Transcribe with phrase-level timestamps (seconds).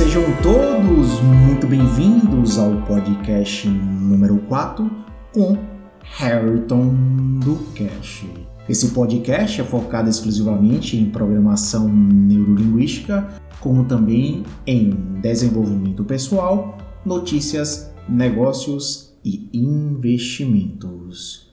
[0.00, 4.90] Sejam todos muito bem-vindos ao podcast número 4
[5.30, 5.58] com
[6.02, 6.94] Harrington
[7.38, 8.24] do Cash.
[8.66, 13.28] Esse podcast é focado exclusivamente em programação neurolinguística,
[13.60, 14.88] como também em
[15.20, 21.49] desenvolvimento pessoal, notícias, negócios e investimentos.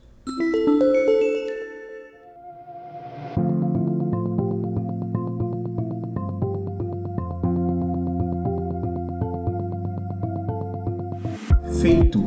[11.80, 12.24] Feito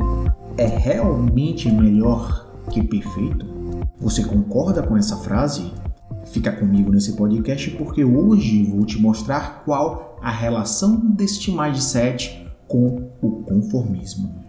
[0.56, 3.44] é realmente melhor que perfeito?
[4.00, 5.70] Você concorda com essa frase?
[6.24, 13.12] Fica comigo nesse podcast porque hoje vou te mostrar qual a relação deste mindset com
[13.20, 14.42] o conformismo.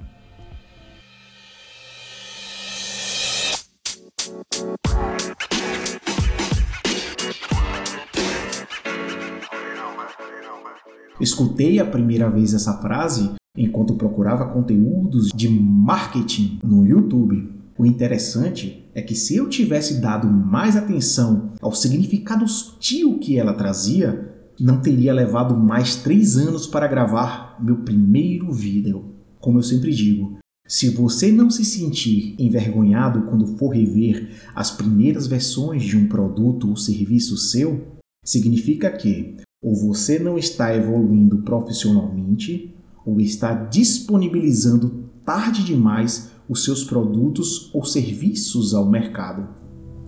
[11.19, 17.51] Escutei a primeira vez essa frase enquanto procurava conteúdos de marketing no YouTube.
[17.77, 23.53] O interessante é que se eu tivesse dado mais atenção ao significado sutil que ela
[23.53, 29.05] trazia, não teria levado mais três anos para gravar meu primeiro vídeo.
[29.39, 30.37] Como eu sempre digo,
[30.67, 36.69] se você não se sentir envergonhado quando for rever as primeiras versões de um produto
[36.69, 37.81] ou serviço seu,
[38.23, 42.73] significa que ou você não está evoluindo profissionalmente,
[43.05, 49.47] ou está disponibilizando tarde demais os seus produtos ou serviços ao mercado,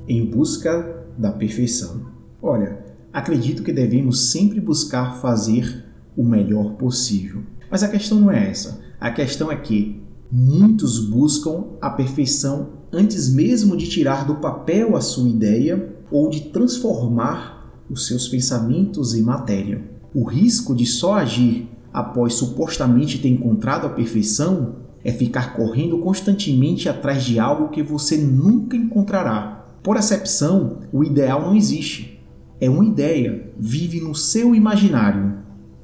[0.08, 2.08] em busca da perfeição.
[2.42, 5.86] Olha, acredito que devemos sempre buscar fazer
[6.16, 7.42] o melhor possível.
[7.70, 8.80] Mas a questão não é essa.
[9.00, 10.02] A questão é que
[10.32, 16.50] muitos buscam a perfeição antes mesmo de tirar do papel a sua ideia ou de
[16.50, 19.84] transformar os seus pensamentos em matéria.
[20.14, 26.90] O risco de só agir após supostamente ter encontrado a perfeição é ficar correndo constantemente
[26.90, 29.66] atrás de algo que você nunca encontrará.
[29.82, 32.20] Por acepção, o ideal não existe.
[32.60, 35.38] É uma ideia, vive no seu imaginário.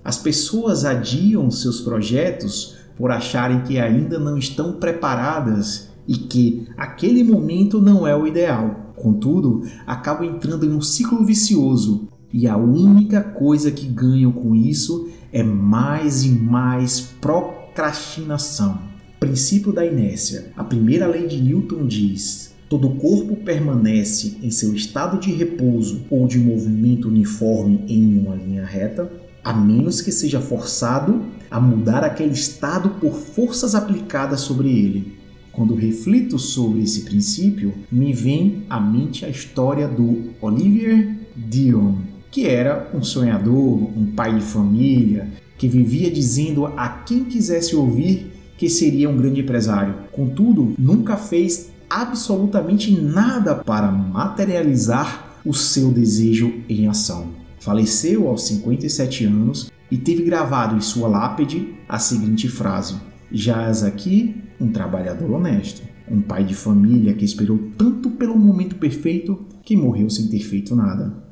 [0.03, 7.23] As pessoas adiam seus projetos por acharem que ainda não estão preparadas e que aquele
[7.23, 8.93] momento não é o ideal.
[8.97, 15.09] Contudo, acabam entrando em um ciclo vicioso e a única coisa que ganham com isso
[15.31, 18.79] é mais e mais procrastinação.
[19.19, 20.51] Princípio da inércia.
[20.57, 26.27] A primeira lei de Newton diz: todo corpo permanece em seu estado de repouso ou
[26.27, 29.11] de movimento uniforme em uma linha reta,
[29.43, 35.19] a menos que seja forçado a mudar aquele estado por forças aplicadas sobre ele.
[35.51, 41.95] Quando reflito sobre esse princípio, me vem à mente a história do Olivier Dion,
[42.31, 45.27] que era um sonhador, um pai de família,
[45.57, 49.95] que vivia dizendo a quem quisesse ouvir que seria um grande empresário.
[50.11, 57.29] Contudo, nunca fez absolutamente nada para materializar o seu desejo em ação.
[57.59, 62.95] Faleceu aos 57 anos e teve gravado em sua lápide a seguinte frase:
[63.31, 69.45] Jaz aqui um trabalhador honesto, um pai de família que esperou tanto pelo momento perfeito
[69.63, 71.30] que morreu sem ter feito nada.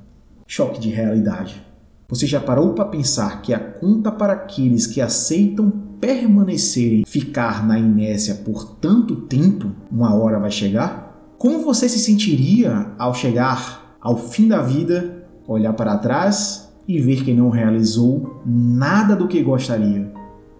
[0.51, 1.63] Choque de realidade.
[2.07, 5.69] Você já parou para pensar que a conta para aqueles que aceitam
[6.01, 11.35] permanecerem, ficar na inércia por tanto tempo, uma hora vai chegar?
[11.37, 17.23] Como você se sentiria ao chegar ao fim da vida, olhar para trás e ver
[17.23, 20.11] que não realizou nada do que gostaria?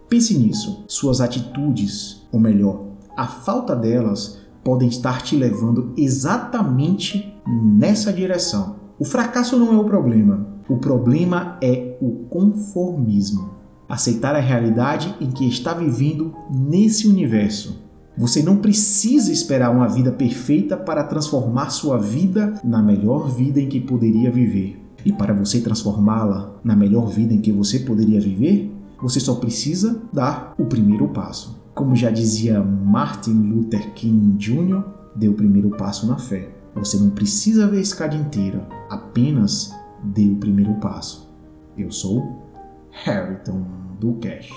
[0.08, 0.86] Pense nisso.
[0.88, 8.79] Suas atitudes, ou melhor, a falta delas, podem estar te levando exatamente nessa direção.
[9.00, 10.46] O fracasso não é o problema.
[10.68, 13.52] O problema é o conformismo.
[13.88, 17.82] Aceitar a realidade em que está vivendo nesse universo.
[18.18, 23.70] Você não precisa esperar uma vida perfeita para transformar sua vida na melhor vida em
[23.70, 24.78] que poderia viver.
[25.06, 28.70] E para você transformá-la na melhor vida em que você poderia viver,
[29.02, 31.58] você só precisa dar o primeiro passo.
[31.74, 34.84] Como já dizia Martin Luther King Jr.,
[35.16, 36.59] dê o primeiro passo na fé.
[36.76, 41.30] Você não precisa ver a escada inteira, apenas dê o primeiro passo.
[41.78, 42.48] Eu sou
[42.92, 43.66] Harrington
[44.00, 44.50] do Cash.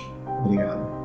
[0.45, 1.02] Obrigado.